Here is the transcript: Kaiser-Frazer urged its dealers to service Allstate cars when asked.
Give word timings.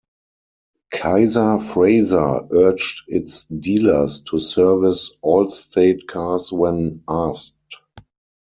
Kaiser-Frazer 0.89 2.47
urged 2.49 3.03
its 3.07 3.43
dealers 3.43 4.21
to 4.21 4.39
service 4.39 5.15
Allstate 5.23 6.07
cars 6.07 6.51
when 6.51 7.03
asked. 7.07 7.55